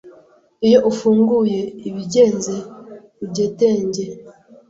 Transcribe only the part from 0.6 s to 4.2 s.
iyo ufunguye ibigenze ugetenge